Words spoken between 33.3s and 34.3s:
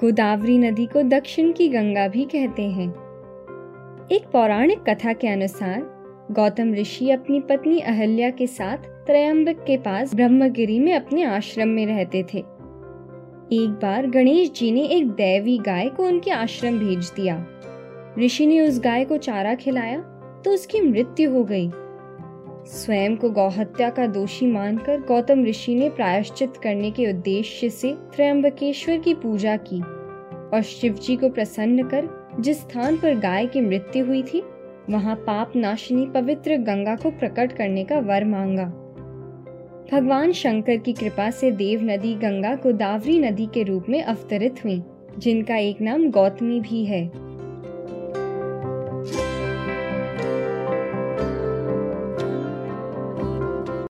की मृत्यु हुई